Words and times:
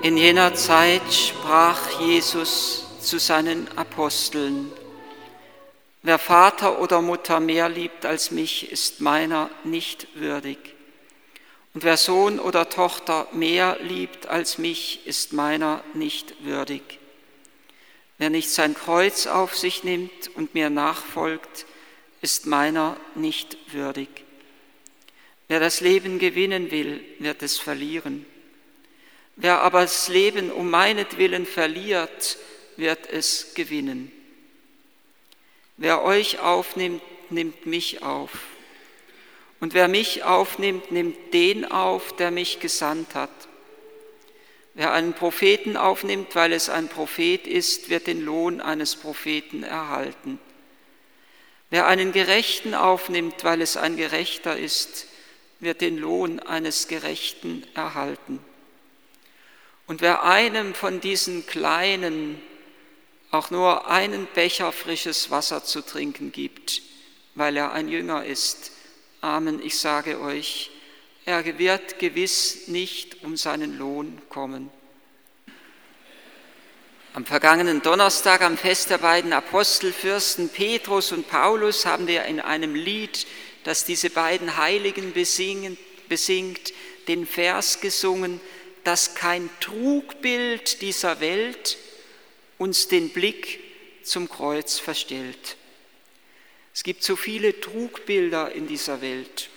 In 0.00 0.16
jener 0.16 0.54
Zeit 0.54 1.12
sprach 1.12 2.00
Jesus 2.00 2.84
zu 3.00 3.18
seinen 3.18 3.66
Aposteln, 3.76 4.70
Wer 6.02 6.20
Vater 6.20 6.80
oder 6.80 7.02
Mutter 7.02 7.40
mehr 7.40 7.68
liebt 7.68 8.06
als 8.06 8.30
mich, 8.30 8.70
ist 8.70 9.00
meiner 9.00 9.50
nicht 9.64 10.06
würdig. 10.14 10.58
Und 11.74 11.82
wer 11.82 11.96
Sohn 11.96 12.38
oder 12.38 12.68
Tochter 12.68 13.26
mehr 13.32 13.76
liebt 13.80 14.28
als 14.28 14.56
mich, 14.56 15.04
ist 15.04 15.32
meiner 15.32 15.82
nicht 15.94 16.44
würdig. 16.44 17.00
Wer 18.18 18.30
nicht 18.30 18.50
sein 18.50 18.74
Kreuz 18.74 19.26
auf 19.26 19.56
sich 19.56 19.82
nimmt 19.82 20.30
und 20.36 20.54
mir 20.54 20.70
nachfolgt, 20.70 21.66
ist 22.22 22.46
meiner 22.46 22.96
nicht 23.16 23.58
würdig. 23.72 24.08
Wer 25.48 25.58
das 25.58 25.80
Leben 25.80 26.20
gewinnen 26.20 26.70
will, 26.70 27.04
wird 27.18 27.42
es 27.42 27.58
verlieren. 27.58 28.24
Wer 29.40 29.60
aber 29.60 29.82
das 29.82 30.08
Leben 30.08 30.50
um 30.50 30.68
meinetwillen 30.68 31.46
verliert, 31.46 32.38
wird 32.76 33.08
es 33.08 33.54
gewinnen. 33.54 34.10
Wer 35.76 36.02
euch 36.02 36.40
aufnimmt, 36.40 37.02
nimmt 37.30 37.64
mich 37.64 38.02
auf. 38.02 38.32
Und 39.60 39.74
wer 39.74 39.86
mich 39.86 40.24
aufnimmt, 40.24 40.90
nimmt 40.90 41.32
den 41.32 41.70
auf, 41.70 42.16
der 42.16 42.32
mich 42.32 42.58
gesandt 42.58 43.14
hat. 43.14 43.30
Wer 44.74 44.92
einen 44.92 45.12
Propheten 45.12 45.76
aufnimmt, 45.76 46.34
weil 46.34 46.52
es 46.52 46.68
ein 46.68 46.88
Prophet 46.88 47.46
ist, 47.46 47.90
wird 47.90 48.08
den 48.08 48.24
Lohn 48.24 48.60
eines 48.60 48.96
Propheten 48.96 49.62
erhalten. 49.62 50.40
Wer 51.70 51.86
einen 51.86 52.10
Gerechten 52.10 52.74
aufnimmt, 52.74 53.44
weil 53.44 53.62
es 53.62 53.76
ein 53.76 53.96
Gerechter 53.96 54.58
ist, 54.58 55.06
wird 55.60 55.80
den 55.80 55.96
Lohn 55.96 56.40
eines 56.40 56.88
Gerechten 56.88 57.64
erhalten. 57.74 58.40
Und 59.88 60.02
wer 60.02 60.22
einem 60.22 60.74
von 60.74 61.00
diesen 61.00 61.46
Kleinen 61.46 62.40
auch 63.30 63.50
nur 63.50 63.88
einen 63.88 64.26
Becher 64.34 64.70
frisches 64.70 65.30
Wasser 65.30 65.64
zu 65.64 65.80
trinken 65.80 66.30
gibt, 66.30 66.82
weil 67.34 67.56
er 67.56 67.72
ein 67.72 67.88
Jünger 67.88 68.24
ist, 68.24 68.72
Amen, 69.22 69.60
ich 69.64 69.78
sage 69.78 70.20
euch, 70.20 70.70
er 71.24 71.58
wird 71.58 71.98
gewiss 71.98 72.68
nicht 72.68 73.24
um 73.24 73.36
seinen 73.36 73.78
Lohn 73.78 74.20
kommen. 74.28 74.70
Am 77.14 77.24
vergangenen 77.24 77.82
Donnerstag, 77.82 78.42
am 78.42 78.56
Fest 78.56 78.90
der 78.90 78.98
beiden 78.98 79.32
Apostelfürsten 79.32 80.50
Petrus 80.50 81.12
und 81.12 81.28
Paulus, 81.28 81.86
haben 81.86 82.06
wir 82.06 82.26
in 82.26 82.40
einem 82.40 82.74
Lied, 82.74 83.26
das 83.64 83.84
diese 83.84 84.10
beiden 84.10 84.58
Heiligen 84.58 85.12
besingt, 85.14 86.72
den 87.08 87.26
Vers 87.26 87.80
gesungen, 87.80 88.40
dass 88.84 89.14
kein 89.14 89.50
Trugbild 89.60 90.80
dieser 90.82 91.20
Welt 91.20 91.78
uns 92.58 92.88
den 92.88 93.10
Blick 93.10 93.60
zum 94.02 94.28
Kreuz 94.28 94.78
verstellt. 94.78 95.56
Es 96.74 96.82
gibt 96.82 97.02
so 97.02 97.16
viele 97.16 97.60
Trugbilder 97.60 98.52
in 98.52 98.66
dieser 98.66 99.00
Welt, 99.00 99.50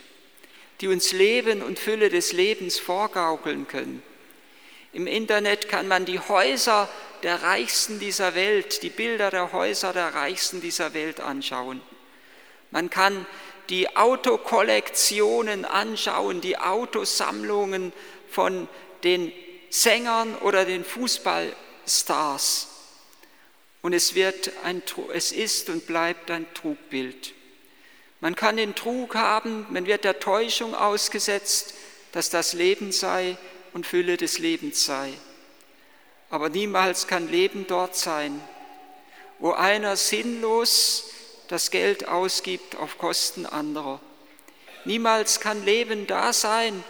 die 0.82 0.88
uns 0.88 1.12
Leben 1.12 1.62
und 1.62 1.80
Fülle 1.80 2.10
des 2.10 2.34
Lebens 2.34 2.80
vorgaukeln 2.80 3.68
können. 3.68 4.02
Im 4.94 5.08
Internet 5.08 5.70
kann 5.70 5.88
man 5.88 6.06
die 6.06 6.20
Häuser 6.20 6.90
der 7.24 7.44
Reichsten 7.44 8.00
dieser 8.00 8.36
Welt, 8.36 8.84
die 8.84 8.90
Bilder 8.90 9.30
der 9.30 9.54
Häuser 9.54 9.94
der 9.94 10.14
Reichsten 10.14 10.60
dieser 10.62 10.94
Welt 10.94 11.20
anschauen. 11.20 11.82
Man 12.72 12.90
kann 12.90 13.26
die 13.70 13.96
Autokollektionen 13.96 15.64
anschauen, 15.66 16.42
die 16.42 16.58
Autosammlungen 16.58 17.94
von 18.30 18.68
den 19.04 19.32
Sängern 19.70 20.36
oder 20.38 20.66
den 20.66 20.84
Fußballstars. 20.84 22.68
Und 23.82 23.94
es, 23.94 24.14
wird 24.14 24.52
ein, 24.64 24.84
es 25.14 25.32
ist 25.32 25.70
und 25.70 25.88
bleibt 25.88 26.30
ein 26.30 26.46
Trugbild. 26.54 27.34
Man 28.20 28.36
kann 28.36 28.58
den 28.58 28.76
Trug 28.76 29.16
haben, 29.16 29.66
man 29.72 29.88
wird 29.88 30.04
der 30.04 30.20
Täuschung 30.20 30.76
ausgesetzt, 30.76 31.74
dass 32.12 32.30
das 32.30 32.54
Leben 32.54 32.92
sei 32.92 33.38
und 33.74 33.88
Fülle 33.88 34.18
des 34.18 34.38
Lebens 34.38 34.86
sei. 34.86 35.12
Aber 36.30 36.50
niemals 36.50 37.08
kann 37.08 37.30
Leben 37.30 37.66
dort 37.68 37.96
sein, 37.96 38.40
wo 39.40 39.54
einer 39.54 39.98
sinnlos 39.98 41.10
das 41.48 41.72
Geld 41.72 42.08
ausgibt 42.08 42.76
auf 42.76 42.98
Kosten 42.98 43.46
anderer. 43.46 44.00
Niemals 44.86 45.40
kann 45.40 45.66
Leben 45.66 46.08
da 46.08 46.32
sein, 46.32 46.84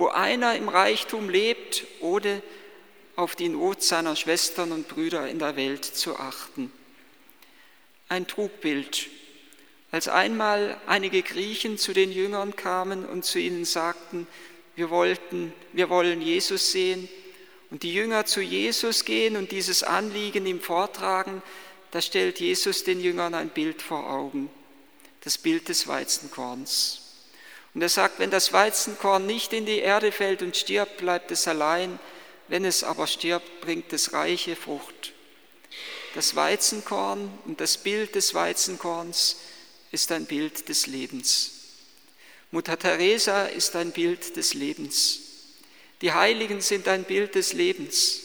wo 0.00 0.08
einer 0.08 0.56
im 0.56 0.70
Reichtum 0.70 1.28
lebt, 1.28 1.84
ohne 2.00 2.42
auf 3.16 3.36
die 3.36 3.50
Not 3.50 3.82
seiner 3.82 4.16
Schwestern 4.16 4.72
und 4.72 4.88
Brüder 4.88 5.28
in 5.28 5.38
der 5.38 5.56
Welt 5.56 5.84
zu 5.84 6.16
achten. 6.16 6.72
Ein 8.08 8.26
Trugbild. 8.26 9.08
Als 9.90 10.08
einmal 10.08 10.80
einige 10.86 11.22
Griechen 11.22 11.76
zu 11.76 11.92
den 11.92 12.12
Jüngern 12.12 12.56
kamen 12.56 13.04
und 13.04 13.26
zu 13.26 13.38
ihnen 13.38 13.66
sagten, 13.66 14.26
wir, 14.74 14.88
wollten, 14.88 15.52
wir 15.74 15.90
wollen 15.90 16.22
Jesus 16.22 16.72
sehen, 16.72 17.08
und 17.70 17.82
die 17.82 17.92
Jünger 17.92 18.24
zu 18.24 18.40
Jesus 18.40 19.04
gehen 19.04 19.36
und 19.36 19.52
dieses 19.52 19.82
Anliegen 19.82 20.46
ihm 20.46 20.60
vortragen, 20.60 21.42
da 21.90 22.00
stellt 22.00 22.40
Jesus 22.40 22.84
den 22.84 23.00
Jüngern 23.00 23.34
ein 23.34 23.50
Bild 23.50 23.82
vor 23.82 24.10
Augen, 24.10 24.48
das 25.20 25.36
Bild 25.36 25.68
des 25.68 25.86
Weizenkorns. 25.86 27.09
Und 27.74 27.82
er 27.82 27.88
sagt, 27.88 28.18
wenn 28.18 28.30
das 28.30 28.52
Weizenkorn 28.52 29.26
nicht 29.26 29.52
in 29.52 29.66
die 29.66 29.78
Erde 29.78 30.12
fällt 30.12 30.42
und 30.42 30.56
stirbt, 30.56 30.98
bleibt 30.98 31.30
es 31.30 31.46
allein, 31.46 31.98
wenn 32.48 32.64
es 32.64 32.82
aber 32.82 33.06
stirbt, 33.06 33.60
bringt 33.60 33.92
es 33.92 34.12
reiche 34.12 34.56
Frucht. 34.56 35.12
Das 36.14 36.34
Weizenkorn 36.34 37.30
und 37.44 37.60
das 37.60 37.78
Bild 37.78 38.16
des 38.16 38.34
Weizenkorns 38.34 39.36
ist 39.92 40.10
ein 40.10 40.26
Bild 40.26 40.68
des 40.68 40.88
Lebens. 40.88 41.52
Mutter 42.50 42.76
Teresa 42.76 43.44
ist 43.44 43.76
ein 43.76 43.92
Bild 43.92 44.36
des 44.36 44.54
Lebens. 44.54 45.20
Die 46.02 46.12
Heiligen 46.12 46.60
sind 46.60 46.88
ein 46.88 47.04
Bild 47.04 47.36
des 47.36 47.52
Lebens. 47.52 48.22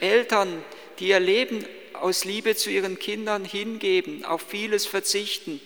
Eltern, 0.00 0.62
die 0.98 1.08
ihr 1.08 1.20
Leben 1.20 1.64
aus 1.94 2.26
Liebe 2.26 2.54
zu 2.54 2.68
ihren 2.68 2.98
Kindern 2.98 3.46
hingeben, 3.46 4.26
auf 4.26 4.42
vieles 4.46 4.84
verzichten, 4.84 5.60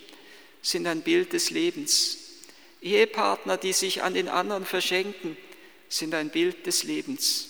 sind 0.62 0.86
ein 0.86 1.02
Bild 1.02 1.32
des 1.32 1.50
Lebens. 1.50 2.18
Ehepartner, 2.82 3.56
die 3.56 3.72
sich 3.72 4.02
an 4.02 4.14
den 4.14 4.28
anderen 4.28 4.64
verschenken, 4.64 5.36
sind 5.88 6.14
ein 6.14 6.30
Bild 6.30 6.66
des 6.66 6.84
Lebens. 6.84 7.48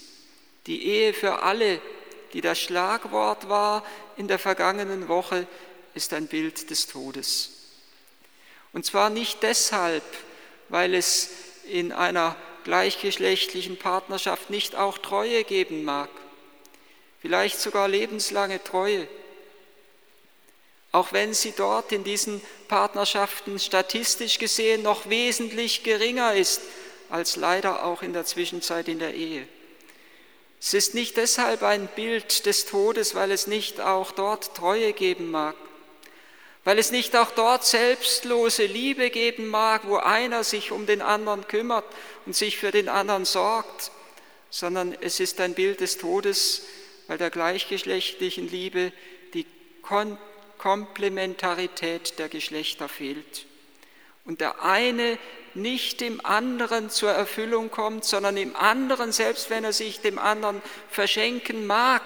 Die 0.66 0.86
Ehe 0.86 1.14
für 1.14 1.42
alle, 1.42 1.80
die 2.32 2.40
das 2.40 2.58
Schlagwort 2.58 3.48
war 3.48 3.84
in 4.16 4.28
der 4.28 4.38
vergangenen 4.38 5.08
Woche, 5.08 5.46
ist 5.94 6.12
ein 6.12 6.26
Bild 6.26 6.70
des 6.70 6.86
Todes. 6.86 7.50
Und 8.72 8.86
zwar 8.86 9.10
nicht 9.10 9.42
deshalb, 9.42 10.04
weil 10.68 10.94
es 10.94 11.30
in 11.64 11.92
einer 11.92 12.36
gleichgeschlechtlichen 12.64 13.78
Partnerschaft 13.78 14.50
nicht 14.50 14.76
auch 14.76 14.98
Treue 14.98 15.44
geben 15.44 15.84
mag, 15.84 16.10
vielleicht 17.20 17.60
sogar 17.60 17.88
lebenslange 17.88 18.62
Treue, 18.62 19.08
auch 20.92 21.12
wenn 21.12 21.34
sie 21.34 21.52
dort 21.56 21.92
in 21.92 22.04
diesen 22.04 22.40
Partnerschaften 22.68 23.58
statistisch 23.58 24.38
gesehen 24.38 24.82
noch 24.82 25.08
wesentlich 25.08 25.84
geringer 25.84 26.34
ist 26.34 26.62
als 27.08 27.36
leider 27.36 27.84
auch 27.84 28.02
in 28.02 28.12
der 28.12 28.24
Zwischenzeit 28.24 28.88
in 28.88 28.98
der 28.98 29.14
Ehe. 29.14 29.46
Es 30.60 30.74
ist 30.74 30.94
nicht 30.94 31.16
deshalb 31.16 31.62
ein 31.62 31.88
Bild 31.88 32.44
des 32.44 32.66
Todes, 32.66 33.14
weil 33.14 33.30
es 33.30 33.46
nicht 33.46 33.80
auch 33.80 34.12
dort 34.12 34.54
Treue 34.54 34.92
geben 34.92 35.30
mag, 35.30 35.56
weil 36.64 36.78
es 36.78 36.90
nicht 36.90 37.16
auch 37.16 37.30
dort 37.30 37.64
selbstlose 37.64 38.66
Liebe 38.66 39.10
geben 39.10 39.48
mag, 39.48 39.82
wo 39.86 39.96
einer 39.96 40.44
sich 40.44 40.70
um 40.70 40.86
den 40.86 41.02
anderen 41.02 41.46
kümmert 41.48 41.86
und 42.26 42.36
sich 42.36 42.58
für 42.58 42.72
den 42.72 42.88
anderen 42.88 43.24
sorgt, 43.24 43.90
sondern 44.50 44.94
es 45.00 45.18
ist 45.20 45.40
ein 45.40 45.54
Bild 45.54 45.80
des 45.80 45.96
Todes, 45.96 46.62
weil 47.06 47.16
der 47.16 47.30
gleichgeschlechtlichen 47.30 48.48
Liebe 48.48 48.92
die 49.32 49.46
Kon 49.82 50.18
Komplementarität 50.60 52.18
der 52.18 52.28
Geschlechter 52.28 52.86
fehlt. 52.86 53.46
Und 54.26 54.42
der 54.42 54.62
eine 54.62 55.18
nicht 55.54 56.02
dem 56.02 56.24
anderen 56.24 56.90
zur 56.90 57.10
Erfüllung 57.10 57.70
kommt, 57.70 58.04
sondern 58.04 58.36
im 58.36 58.54
anderen, 58.54 59.10
selbst 59.10 59.48
wenn 59.48 59.64
er 59.64 59.72
sich 59.72 60.00
dem 60.00 60.18
anderen 60.18 60.60
verschenken 60.90 61.66
mag, 61.66 62.02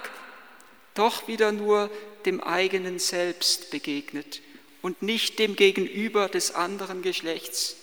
doch 0.93 1.27
wieder 1.27 1.51
nur 1.51 1.89
dem 2.25 2.41
eigenen 2.41 2.97
Selbst 2.97 3.71
begegnet 3.71 4.41
und 4.81 5.01
nicht 5.01 5.37
dem 5.37 5.57
Gegenüber 5.57 6.29
des 6.29 6.55
anderen 6.55 7.01
Geschlechts. 7.01 7.75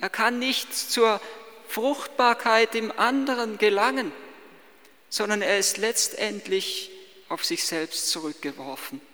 Er 0.00 0.08
kann 0.08 0.38
nicht 0.38 0.74
zur 0.74 1.20
Fruchtbarkeit 1.68 2.74
im 2.74 2.90
anderen 2.98 3.58
gelangen, 3.58 4.10
sondern 5.10 5.42
er 5.42 5.58
ist 5.58 5.76
letztendlich 5.76 6.90
auf 7.28 7.44
sich 7.44 7.64
selbst 7.64 8.08
zurückgeworfen. 8.08 9.11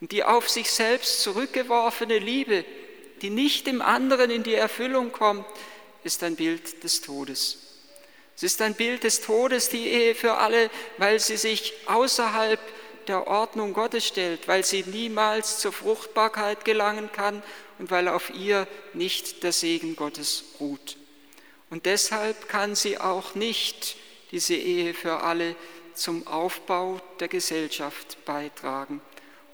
Und 0.00 0.12
die 0.12 0.24
auf 0.24 0.48
sich 0.48 0.70
selbst 0.70 1.22
zurückgeworfene 1.22 2.18
Liebe, 2.18 2.64
die 3.22 3.30
nicht 3.30 3.66
dem 3.66 3.80
anderen 3.80 4.30
in 4.30 4.42
die 4.42 4.54
Erfüllung 4.54 5.12
kommt, 5.12 5.46
ist 6.04 6.22
ein 6.22 6.36
Bild 6.36 6.84
des 6.84 7.00
Todes. 7.00 7.58
Es 8.36 8.42
ist 8.42 8.60
ein 8.60 8.74
Bild 8.74 9.04
des 9.04 9.22
Todes, 9.22 9.70
die 9.70 9.88
Ehe 9.88 10.14
für 10.14 10.34
alle, 10.34 10.70
weil 10.98 11.18
sie 11.18 11.38
sich 11.38 11.72
außerhalb 11.86 12.60
der 13.08 13.26
Ordnung 13.26 13.72
Gottes 13.72 14.06
stellt, 14.06 14.46
weil 14.46 14.64
sie 14.64 14.82
niemals 14.82 15.58
zur 15.60 15.72
Fruchtbarkeit 15.72 16.64
gelangen 16.64 17.10
kann 17.12 17.42
und 17.78 17.90
weil 17.90 18.08
auf 18.08 18.30
ihr 18.34 18.68
nicht 18.92 19.42
der 19.42 19.52
Segen 19.52 19.96
Gottes 19.96 20.44
ruht. 20.60 20.96
Und 21.70 21.86
deshalb 21.86 22.48
kann 22.48 22.74
sie 22.74 22.98
auch 22.98 23.34
nicht, 23.34 23.96
diese 24.32 24.54
Ehe 24.54 24.92
für 24.92 25.22
alle, 25.22 25.56
zum 25.94 26.26
Aufbau 26.26 27.00
der 27.20 27.28
Gesellschaft 27.28 28.22
beitragen 28.26 29.00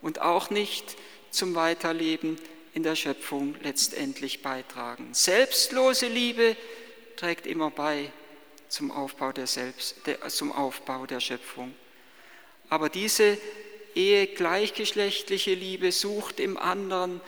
und 0.03 0.21
auch 0.21 0.51
nicht 0.51 0.97
zum 1.31 1.55
Weiterleben 1.55 2.37
in 2.75 2.83
der 2.83 2.97
Schöpfung 2.97 3.55
letztendlich 3.63 4.43
beitragen. 4.43 5.09
Selbstlose 5.13 6.07
Liebe 6.07 6.57
trägt 7.17 7.47
immer 7.47 7.71
bei 7.71 8.11
zum 8.69 8.91
Aufbau 8.91 9.33
der, 9.33 9.47
Selbst, 9.47 9.97
der, 10.07 10.27
zum 10.29 10.53
Aufbau 10.53 11.07
der 11.07 11.21
Schöpfung. 11.21 11.75
Aber 12.69 12.89
diese 12.89 13.39
Ehe 13.95 14.27
gleichgeschlechtliche 14.27 15.55
Liebe 15.55 15.93
sucht 15.93 16.41
im 16.41 16.57
anderen 16.57 17.21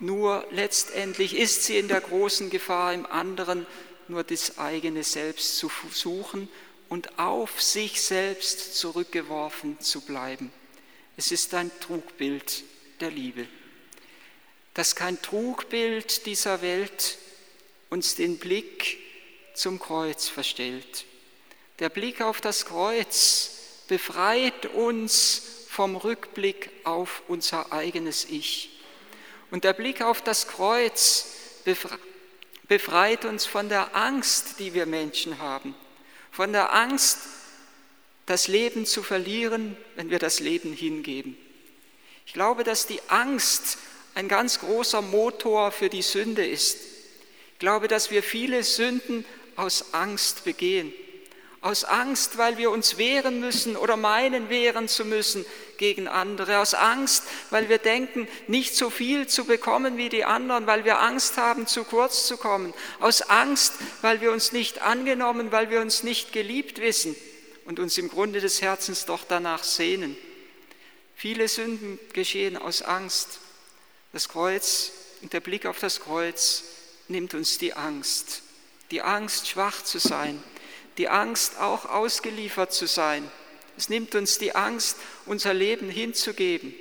nur 0.00 0.46
letztendlich 0.52 1.36
ist 1.36 1.64
sie 1.64 1.76
in 1.76 1.88
der 1.88 2.00
großen 2.00 2.50
Gefahr, 2.50 2.94
im 2.94 3.04
anderen 3.04 3.66
nur 4.06 4.22
das 4.22 4.58
eigene 4.58 5.02
Selbst 5.02 5.58
zu 5.58 5.70
suchen 5.90 6.48
und 6.88 7.18
auf 7.18 7.60
sich 7.60 8.00
selbst 8.00 8.76
zurückgeworfen 8.76 9.80
zu 9.80 10.00
bleiben. 10.00 10.52
Es 11.18 11.32
ist 11.32 11.52
ein 11.54 11.72
Trugbild 11.80 12.62
der 13.00 13.10
Liebe. 13.10 13.48
Dass 14.74 14.94
kein 14.94 15.20
Trugbild 15.20 16.26
dieser 16.26 16.62
Welt 16.62 17.18
uns 17.90 18.14
den 18.14 18.38
Blick 18.38 18.98
zum 19.52 19.80
Kreuz 19.80 20.28
verstellt. 20.28 21.06
Der 21.80 21.88
Blick 21.88 22.20
auf 22.20 22.40
das 22.40 22.66
Kreuz 22.66 23.50
befreit 23.88 24.66
uns 24.66 25.42
vom 25.68 25.96
Rückblick 25.96 26.70
auf 26.84 27.24
unser 27.26 27.72
eigenes 27.72 28.24
Ich. 28.26 28.78
Und 29.50 29.64
der 29.64 29.72
Blick 29.72 30.02
auf 30.02 30.22
das 30.22 30.46
Kreuz 30.46 31.34
befreit 32.68 33.24
uns 33.24 33.44
von 33.44 33.68
der 33.68 33.96
Angst, 33.96 34.60
die 34.60 34.72
wir 34.72 34.86
Menschen 34.86 35.40
haben, 35.40 35.74
von 36.30 36.52
der 36.52 36.72
Angst, 36.72 37.18
das 38.28 38.46
Leben 38.46 38.84
zu 38.84 39.02
verlieren, 39.02 39.74
wenn 39.96 40.10
wir 40.10 40.18
das 40.18 40.38
Leben 40.38 40.74
hingeben. 40.74 41.36
Ich 42.26 42.34
glaube, 42.34 42.62
dass 42.62 42.86
die 42.86 43.00
Angst 43.08 43.78
ein 44.14 44.28
ganz 44.28 44.60
großer 44.60 45.00
Motor 45.00 45.72
für 45.72 45.88
die 45.88 46.02
Sünde 46.02 46.46
ist. 46.46 46.76
Ich 47.54 47.58
glaube, 47.58 47.88
dass 47.88 48.10
wir 48.10 48.22
viele 48.22 48.64
Sünden 48.64 49.24
aus 49.56 49.94
Angst 49.94 50.44
begehen. 50.44 50.92
Aus 51.62 51.84
Angst, 51.84 52.36
weil 52.36 52.58
wir 52.58 52.70
uns 52.70 52.98
wehren 52.98 53.40
müssen 53.40 53.76
oder 53.76 53.96
meinen 53.96 54.50
wehren 54.50 54.88
zu 54.88 55.06
müssen 55.06 55.46
gegen 55.78 56.06
andere. 56.06 56.58
Aus 56.58 56.74
Angst, 56.74 57.24
weil 57.48 57.70
wir 57.70 57.78
denken, 57.78 58.28
nicht 58.46 58.76
so 58.76 58.90
viel 58.90 59.26
zu 59.26 59.46
bekommen 59.46 59.96
wie 59.96 60.10
die 60.10 60.26
anderen, 60.26 60.66
weil 60.66 60.84
wir 60.84 61.00
Angst 61.00 61.38
haben, 61.38 61.66
zu 61.66 61.82
kurz 61.82 62.26
zu 62.26 62.36
kommen. 62.36 62.74
Aus 63.00 63.22
Angst, 63.22 63.72
weil 64.02 64.20
wir 64.20 64.32
uns 64.32 64.52
nicht 64.52 64.82
angenommen, 64.82 65.50
weil 65.50 65.70
wir 65.70 65.80
uns 65.80 66.02
nicht 66.02 66.34
geliebt 66.34 66.78
wissen 66.80 67.16
und 67.68 67.78
uns 67.78 67.96
im 67.98 68.08
Grunde 68.08 68.40
des 68.40 68.60
Herzens 68.60 69.04
doch 69.04 69.22
danach 69.22 69.62
sehnen. 69.62 70.16
Viele 71.14 71.46
Sünden 71.46 72.00
geschehen 72.12 72.56
aus 72.56 72.82
Angst. 72.82 73.38
Das 74.12 74.28
Kreuz 74.28 74.90
und 75.22 75.32
der 75.32 75.40
Blick 75.40 75.66
auf 75.66 75.78
das 75.78 76.00
Kreuz 76.00 76.64
nimmt 77.06 77.34
uns 77.34 77.58
die 77.58 77.74
Angst 77.74 78.42
die 78.90 79.02
Angst, 79.02 79.48
schwach 79.48 79.82
zu 79.82 79.98
sein, 79.98 80.42
die 80.96 81.08
Angst, 81.08 81.58
auch 81.58 81.84
ausgeliefert 81.84 82.72
zu 82.72 82.86
sein. 82.86 83.30
Es 83.76 83.88
nimmt 83.88 84.14
uns 84.14 84.38
die 84.38 84.54
Angst, 84.54 84.96
unser 85.26 85.54
Leben 85.54 85.88
hinzugeben. 85.88 86.74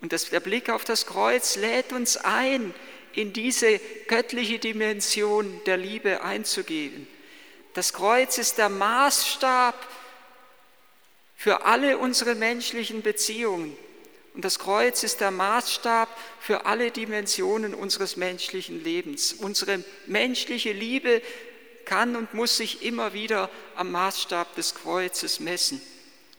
Und 0.00 0.12
das, 0.12 0.30
der 0.30 0.40
Blick 0.40 0.70
auf 0.70 0.84
das 0.84 1.06
Kreuz 1.06 1.56
lädt 1.56 1.92
uns 1.92 2.16
ein, 2.16 2.74
in 3.12 3.32
diese 3.32 3.80
göttliche 4.06 4.58
Dimension 4.58 5.60
der 5.66 5.76
Liebe 5.76 6.22
einzugehen. 6.22 7.08
Das 7.74 7.92
Kreuz 7.92 8.38
ist 8.38 8.58
der 8.58 8.68
Maßstab 8.68 9.74
für 11.40 11.64
alle 11.64 11.96
unsere 11.96 12.34
menschlichen 12.34 13.00
Beziehungen. 13.00 13.74
Und 14.34 14.44
das 14.44 14.58
Kreuz 14.58 15.02
ist 15.02 15.22
der 15.22 15.30
Maßstab 15.30 16.06
für 16.38 16.66
alle 16.66 16.90
Dimensionen 16.90 17.72
unseres 17.72 18.18
menschlichen 18.18 18.84
Lebens. 18.84 19.32
Unsere 19.32 19.82
menschliche 20.04 20.72
Liebe 20.72 21.22
kann 21.86 22.14
und 22.14 22.34
muss 22.34 22.58
sich 22.58 22.82
immer 22.82 23.14
wieder 23.14 23.48
am 23.74 23.90
Maßstab 23.90 24.54
des 24.54 24.74
Kreuzes 24.74 25.40
messen. 25.40 25.80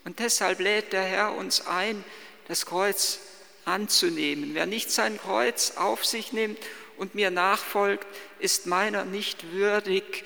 Und 0.06 0.20
deshalb 0.20 0.60
lädt 0.60 0.94
der 0.94 1.02
Herr 1.02 1.34
uns 1.34 1.66
ein, 1.66 2.04
das 2.48 2.68
Kreuz 2.68 3.18
anzunehmen. 3.66 4.52
Wer 4.54 4.68
nicht 4.68 4.92
sein 4.92 5.18
Kreuz 5.20 5.78
auf 5.78 6.06
sich 6.06 6.32
nimmt 6.32 6.60
und 6.98 7.16
mir 7.16 7.32
nachfolgt, 7.32 8.06
ist 8.38 8.68
meiner 8.68 9.04
nicht 9.04 9.52
würdig. 9.52 10.26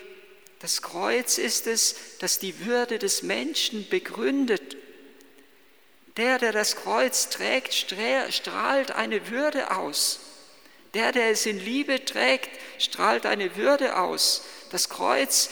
Das 0.60 0.82
Kreuz 0.82 1.38
ist 1.38 1.68
es, 1.68 1.96
das 2.20 2.40
die 2.40 2.66
Würde 2.66 3.00
des 3.00 3.24
Menschen 3.24 3.88
begründet 3.90 4.78
der, 6.18 6.40
der 6.40 6.54
das 6.54 6.76
Kreuz 6.78 7.30
trägt, 7.30 7.74
strahlt 7.74 8.92
eine 8.92 9.30
Würde 9.30 9.72
aus. 9.72 10.20
Der, 10.94 11.12
der 11.12 11.32
es 11.32 11.46
in 11.46 11.60
Liebe 11.60 12.06
trägt, 12.06 12.50
strahlt 12.82 13.26
eine 13.26 13.58
Würde 13.58 13.98
aus. 13.98 14.46
Das 14.72 14.88
Kreuz 14.88 15.50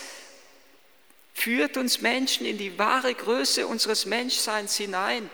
führt 1.33 1.75
uns 1.75 1.99
Menschen 1.99 2.45
in 2.45 2.57
die 2.57 2.79
wahre 2.79 3.13
Größe 3.13 3.67
unseres 3.67 4.05
Menschseins 4.05 4.77
hinein. 4.77 5.29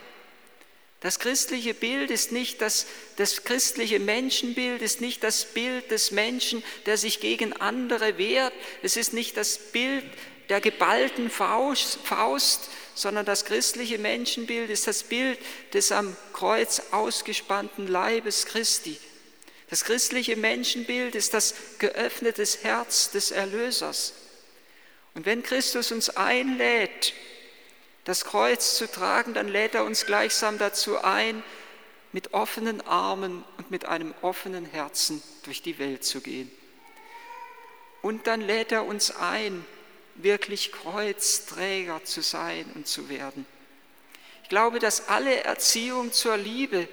Das 1.02 1.20
christliche 1.20 1.74
Bild 1.74 2.12
ist 2.12 2.34
nicht 2.34 2.62
das, 2.62 2.86
das 3.16 3.46
christliche 3.46 4.00
Menschenbild 4.00 4.82
ist 4.82 5.00
nicht 5.00 5.24
das 5.24 5.46
Bild 5.46 5.92
des 5.92 6.12
Menschen, 6.12 6.62
der 6.86 6.98
sich 6.98 7.22
gegen 7.22 7.54
andere 7.54 8.18
wehrt. 8.18 8.54
Es 8.84 8.98
ist 8.98 9.14
nicht 9.14 9.38
das 9.38 9.58
Bild 9.58 10.04
der 10.50 10.60
geballten 10.60 11.30
Faust, 11.30 12.00
Faust 12.04 12.70
sondern 12.96 13.26
das 13.26 13.46
christliche 13.46 13.98
Menschenbild 13.98 14.70
ist 14.70 14.88
das 14.88 15.04
Bild 15.04 15.40
des 15.74 15.92
am 15.94 16.16
Kreuz 16.34 16.82
ausgespannten 16.92 17.88
Leibes 17.88 18.46
Christi. 18.46 18.98
Das 19.70 19.86
christliche 19.86 20.36
Menschenbild 20.36 21.16
ist 21.16 21.34
das 21.34 21.54
geöffnete 21.78 22.44
Herz 22.64 23.12
des 23.12 23.32
Erlösers. 23.32 24.14
Und 25.14 25.26
wenn 25.26 25.44
Christus 25.44 25.92
uns 25.92 26.10
einlädt, 26.10 27.14
das 28.10 28.26
Kreuz 28.26 28.76
zu 28.76 28.92
tragen, 28.92 29.36
dann 29.36 29.48
lädt 29.48 29.76
er 29.76 29.86
uns 29.86 30.08
gleichsam 30.08 30.58
dazu 30.58 30.98
ein, 30.98 31.44
mit 32.12 32.34
offenen 32.34 32.82
Armen 32.82 33.44
und 33.58 33.70
mit 33.70 33.86
einem 33.86 34.16
offenen 34.24 34.66
Herzen 34.66 35.22
durch 35.44 35.62
die 35.62 35.78
Welt 35.78 36.04
zu 36.04 36.20
gehen. 36.20 36.50
Und 38.02 38.26
dann 38.26 38.42
lädt 38.42 38.72
er 38.72 38.86
uns 38.86 39.16
ein, 39.16 39.64
wirklich 40.16 40.72
Kreuzträger 40.72 42.04
zu 42.04 42.22
sein 42.22 42.66
und 42.74 42.88
zu 42.88 43.10
werden. 43.10 43.46
Ich 44.42 44.50
glaube, 44.50 44.80
dass 44.80 45.08
alle 45.08 45.44
Erziehung 45.44 46.12
zur 46.12 46.36
Liebe 46.36 46.88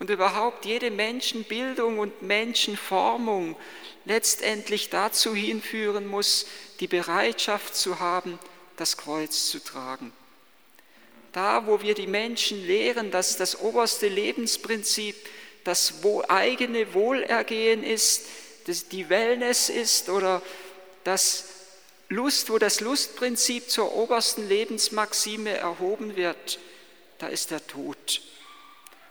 und 0.00 0.10
überhaupt 0.10 0.64
jede 0.64 0.90
Menschenbildung 0.90 2.00
und 2.00 2.22
Menschenformung 2.22 3.54
letztendlich 4.04 4.90
dazu 4.90 5.36
hinführen 5.36 6.04
muss, 6.04 6.48
die 6.80 6.88
Bereitschaft 6.88 7.76
zu 7.76 8.00
haben, 8.00 8.40
das 8.76 8.96
Kreuz 8.96 9.48
zu 9.48 9.58
tragen. 9.62 10.12
Da, 11.32 11.66
wo 11.66 11.82
wir 11.82 11.94
die 11.94 12.06
Menschen 12.06 12.66
lehren, 12.66 13.10
dass 13.10 13.36
das 13.36 13.60
oberste 13.60 14.08
Lebensprinzip 14.08 15.16
das 15.64 15.94
eigene 16.28 16.94
Wohlergehen 16.94 17.82
ist, 17.82 18.26
dass 18.66 18.88
die 18.88 19.08
Wellness 19.08 19.68
ist 19.68 20.08
oder 20.08 20.42
das 21.04 21.44
Lust, 22.08 22.50
wo 22.50 22.58
das 22.58 22.80
Lustprinzip 22.80 23.68
zur 23.68 23.94
obersten 23.94 24.48
Lebensmaxime 24.48 25.56
erhoben 25.56 26.16
wird, 26.16 26.58
da 27.18 27.26
ist 27.28 27.50
der 27.50 27.66
Tod. 27.66 28.22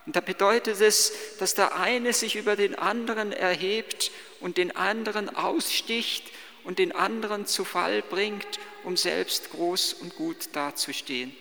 Und 0.05 0.15
da 0.15 0.21
bedeutet 0.21 0.79
es, 0.81 1.11
dass 1.39 1.55
der 1.55 1.75
eine 1.75 2.13
sich 2.13 2.35
über 2.35 2.55
den 2.55 2.75
anderen 2.75 3.33
erhebt 3.33 4.11
und 4.39 4.57
den 4.57 4.75
anderen 4.75 5.35
aussticht 5.35 6.31
und 6.65 6.79
den 6.79 6.91
anderen 6.91 7.45
zu 7.45 7.63
Fall 7.63 8.01
bringt, 8.01 8.59
um 8.83 8.97
selbst 8.97 9.51
groß 9.51 9.93
und 9.93 10.15
gut 10.15 10.49
dazustehen. 10.53 11.35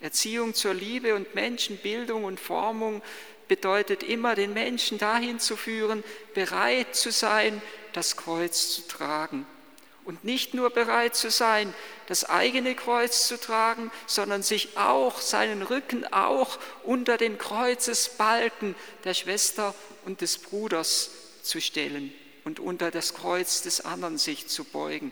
Erziehung 0.00 0.54
zur 0.54 0.74
Liebe 0.74 1.14
und 1.14 1.34
Menschenbildung 1.34 2.24
und 2.24 2.38
Formung 2.38 3.02
bedeutet 3.48 4.02
immer, 4.02 4.34
den 4.34 4.52
Menschen 4.52 4.98
dahin 4.98 5.40
zu 5.40 5.56
führen, 5.56 6.04
bereit 6.34 6.94
zu 6.94 7.10
sein, 7.10 7.60
das 7.92 8.16
Kreuz 8.16 8.74
zu 8.74 8.82
tragen 8.86 9.46
und 10.04 10.24
nicht 10.24 10.54
nur 10.54 10.70
bereit 10.70 11.16
zu 11.16 11.30
sein, 11.30 11.74
das 12.06 12.24
eigene 12.24 12.74
Kreuz 12.74 13.26
zu 13.26 13.40
tragen, 13.40 13.90
sondern 14.06 14.42
sich 14.42 14.76
auch, 14.76 15.20
seinen 15.20 15.62
Rücken 15.62 16.06
auch 16.12 16.58
unter 16.84 17.16
den 17.16 17.38
Kreuzesbalken 17.38 18.74
der 19.04 19.14
Schwester 19.14 19.74
und 20.04 20.20
des 20.20 20.38
Bruders 20.38 21.10
zu 21.42 21.60
stellen 21.60 22.12
und 22.46 22.60
unter 22.60 22.92
das 22.92 23.12
Kreuz 23.12 23.62
des 23.62 23.80
anderen 23.80 24.18
sich 24.18 24.46
zu 24.46 24.62
beugen. 24.62 25.10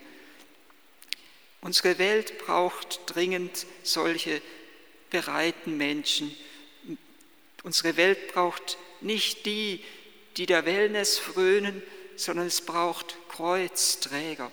Unsere 1.62 1.99
Welt 1.99 2.38
braucht 2.38 3.00
dringend 3.07 3.67
solche 3.83 4.41
bereiten 5.11 5.76
Menschen. 5.76 6.35
Unsere 7.64 7.97
Welt 7.97 8.33
braucht 8.33 8.79
nicht 9.00 9.47
die, 9.47 9.83
die 10.37 10.47
der 10.47 10.64
Wellness 10.64 11.19
frönen, 11.19 11.83
sondern 12.14 12.47
es 12.47 12.61
braucht 12.61 13.17
Kreuzträger. 13.29 14.53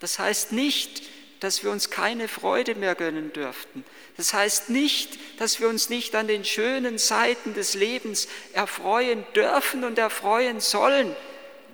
Das 0.00 0.18
heißt 0.18 0.50
nicht, 0.50 1.04
dass 1.38 1.62
wir 1.62 1.70
uns 1.70 1.90
keine 1.90 2.26
Freude 2.26 2.74
mehr 2.74 2.96
gönnen 2.96 3.32
dürften. 3.32 3.84
Das 4.16 4.34
heißt 4.34 4.68
nicht, 4.68 5.16
dass 5.38 5.60
wir 5.60 5.68
uns 5.68 5.90
nicht 5.90 6.16
an 6.16 6.26
den 6.26 6.44
schönen 6.44 6.98
Seiten 6.98 7.54
des 7.54 7.74
Lebens 7.74 8.26
erfreuen 8.52 9.24
dürfen 9.36 9.84
und 9.84 9.96
erfreuen 9.96 10.60
sollen. 10.60 11.14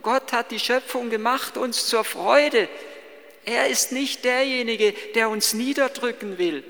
Gott 0.02 0.32
hat 0.32 0.50
die 0.50 0.58
Schöpfung 0.58 1.10
gemacht 1.10 1.56
uns 1.56 1.86
zur 1.86 2.04
Freude. 2.04 2.68
Er 3.44 3.68
ist 3.68 3.92
nicht 3.92 4.24
derjenige, 4.24 4.92
der 5.14 5.28
uns 5.28 5.52
niederdrücken 5.52 6.38
will. 6.38 6.64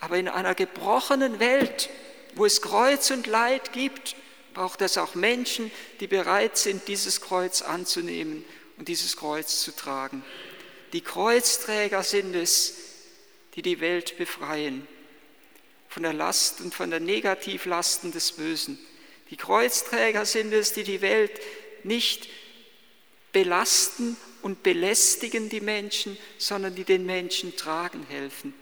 Aber 0.00 0.18
in 0.18 0.28
einer 0.28 0.54
gebrochenen 0.54 1.40
Welt, 1.40 1.88
wo 2.34 2.44
es 2.44 2.62
Kreuz 2.62 3.10
und 3.10 3.26
Leid 3.26 3.72
gibt, 3.72 4.14
braucht 4.54 4.80
es 4.82 4.98
auch 4.98 5.14
Menschen, 5.14 5.70
die 6.00 6.06
bereit 6.06 6.56
sind, 6.56 6.88
dieses 6.88 7.20
Kreuz 7.20 7.62
anzunehmen 7.62 8.44
und 8.78 8.88
dieses 8.88 9.16
Kreuz 9.16 9.62
zu 9.62 9.74
tragen. 9.74 10.24
Die 10.92 11.00
Kreuzträger 11.00 12.02
sind 12.02 12.34
es, 12.34 12.74
die 13.54 13.62
die 13.62 13.80
Welt 13.80 14.16
befreien 14.18 14.86
von 15.88 16.02
der 16.02 16.12
Last 16.12 16.60
und 16.60 16.74
von 16.74 16.90
der 16.90 17.00
Negativlasten 17.00 18.12
des 18.12 18.32
Bösen. 18.32 18.78
Die 19.30 19.36
Kreuzträger 19.36 20.26
sind 20.26 20.52
es, 20.52 20.72
die 20.72 20.84
die 20.84 21.00
Welt 21.00 21.32
nicht 21.82 22.28
belasten 23.36 24.16
und 24.40 24.62
belästigen 24.62 25.50
die 25.50 25.60
Menschen, 25.60 26.16
sondern 26.38 26.74
die 26.74 26.84
den 26.84 27.04
Menschen 27.04 27.54
tragen 27.54 28.06
helfen. 28.08 28.54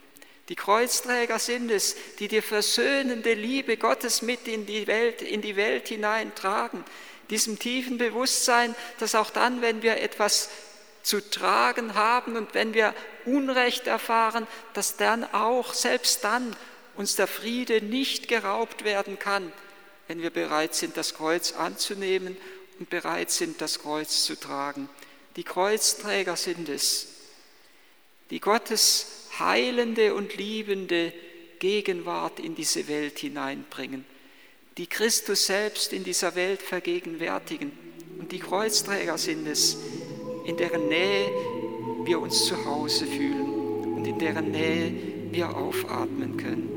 Die 0.49 0.57
Kreuzträger 0.57 1.39
sind 1.39 1.71
es, 1.71 1.95
die 2.19 2.27
die 2.27 2.43
versöhnende 2.43 3.35
Liebe 3.35 3.77
Gottes 3.77 4.21
mit 4.21 4.49
in 4.49 4.67
die 4.67 4.89
Welt, 4.89 5.23
in 5.23 5.43
die 5.43 5.55
Welt 5.55 5.87
hineintragen. 5.87 6.83
Diesem 7.31 7.57
tiefen 7.57 7.99
Bewusstsein, 7.99 8.75
dass 8.99 9.15
auch 9.15 9.31
dann, 9.31 9.63
wenn 9.63 9.83
wir 9.83 9.99
etwas 9.99 10.51
zu 11.05 11.21
tragen 11.21 11.95
haben 11.95 12.35
und 12.35 12.53
wenn 12.55 12.75
wir 12.75 12.97
Unrecht 13.27 13.87
erfahren, 13.87 14.49
dass 14.73 14.97
dann 14.97 15.23
auch, 15.23 15.73
selbst 15.73 16.25
dann, 16.25 16.57
uns 16.97 17.15
der 17.15 17.29
Friede 17.29 17.81
nicht 17.81 18.27
geraubt 18.27 18.85
werden 18.85 19.21
kann, 19.21 19.53
wenn 20.09 20.21
wir 20.21 20.31
bereit 20.31 20.75
sind, 20.75 20.97
das 20.97 21.15
Kreuz 21.15 21.53
anzunehmen 21.53 22.37
und 22.79 22.91
bereit 22.91 23.31
sind, 23.31 23.61
das 23.61 23.79
Kreuz 23.79 24.25
zu 24.25 24.39
tragen. 24.39 24.89
Die 25.37 25.45
Kreuzträger 25.45 26.37
sind 26.37 26.69
es, 26.69 27.09
die 28.31 28.41
Gottes 28.41 29.29
heilende 29.39 30.15
und 30.15 30.37
liebende 30.37 31.13
Gegenwart 31.59 32.41
in 32.41 32.55
diese 32.55 32.89
Welt 32.89 33.19
hineinbringen, 33.19 34.05
die 34.77 34.87
Christus 34.87 35.47
selbst 35.47 35.93
in 35.93 36.05
dieser 36.05 36.35
Welt 36.35 36.63
vergegenwärtigen. 36.63 37.73
Und 38.19 38.33
die 38.33 38.39
Kreuzträger 38.39 39.19
sind 39.19 39.47
es, 39.47 39.77
in 40.45 40.57
deren 40.57 40.89
Nähe 40.89 41.31
wir 42.05 42.21
uns 42.21 42.45
zu 42.45 42.65
Hause 42.65 43.07
fühlen 43.07 43.95
und 43.97 44.07
in 44.07 44.19
deren 44.19 44.51
Nähe 44.51 44.93
wir 45.31 45.57
aufatmen 45.57 46.37
können. 46.37 46.74